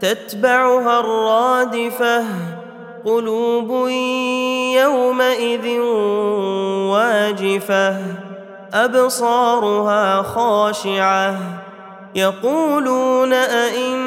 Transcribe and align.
تتبعها 0.00 1.00
الرادفة 1.00 2.24
قلوب 3.04 3.88
يومئذ 4.78 5.80
واجفة 6.90 7.96
أبصارها 8.74 10.22
خاشعة 10.22 11.38
يقولون 12.14 13.32
أئنا 13.32 13.98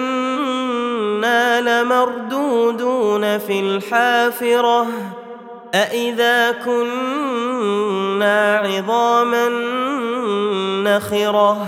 لمردودون 1.62 3.38
في 3.38 3.59
الحافرة 3.59 4.88
أإذا 5.73 6.52
كنا 6.52 8.58
عظاما 8.58 9.50
نخرة. 10.84 11.67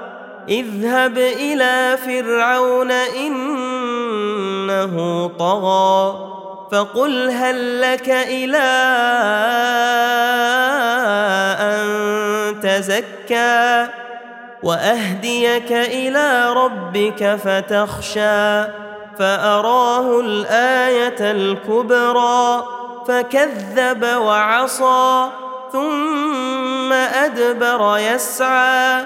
اذهب 0.49 1.17
إلى 1.17 1.97
فرعون 2.05 2.91
إنه 2.91 4.17
طغى 5.39 6.31
فقل 6.71 7.29
هل 7.29 7.81
لك 7.81 8.09
إلى 8.09 8.57
أن 11.59 11.81
تزكى 12.61 13.87
وأهديك 14.63 15.71
إلى 15.71 16.53
ربك 16.53 17.35
فتخشى 17.43 18.63
فأراه 19.19 20.19
الآية 20.19 21.31
الكبرى 21.31 22.63
فكذب 23.07 24.03
وعصى 24.03 25.27
ثم 25.71 26.93
أدبر 26.93 27.97
يسعى 27.97 29.05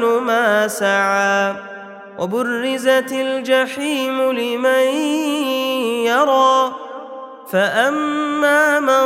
ما 0.00 0.68
سعى 0.68 1.54
وبرزت 2.18 3.12
الجحيم 3.12 4.32
لمن 4.32 4.86
يرى. 6.06 6.72
فأما 7.52 8.80
من 8.80 9.05